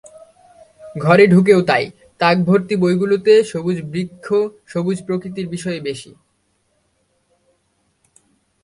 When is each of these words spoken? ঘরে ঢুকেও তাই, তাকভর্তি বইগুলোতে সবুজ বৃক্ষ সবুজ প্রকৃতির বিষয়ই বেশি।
ঘরে 0.95 1.25
ঢুকেও 1.27 1.59
তাই, 1.61 1.85
তাকভর্তি 2.19 2.75
বইগুলোতে 2.75 3.33
সবুজ 3.43 3.77
বৃক্ষ 3.91 4.25
সবুজ 4.67 4.97
প্রকৃতির 5.07 5.47
বিষয়ই 5.47 5.81
বেশি। 5.81 6.11